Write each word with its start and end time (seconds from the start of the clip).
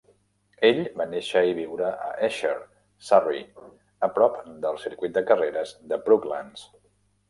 Ell 0.69 0.79
va 1.01 1.05
néixer 1.11 1.43
i 1.49 1.53
viure 1.59 1.91
a 2.07 2.09
Esher, 2.29 2.55
Surrey, 3.11 3.47
a 4.09 4.13
prop 4.19 4.43
del 4.67 4.85
circuit 4.89 5.19
de 5.21 5.29
carreres 5.33 5.81
de 5.95 6.05
Brooklands. 6.07 6.71